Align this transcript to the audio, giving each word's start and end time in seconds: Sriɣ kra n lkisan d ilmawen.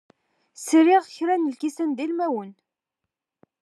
Sriɣ 0.67 1.03
kra 1.15 1.35
n 1.35 1.49
lkisan 1.53 1.91
d 1.97 1.99
ilmawen. 2.05 2.51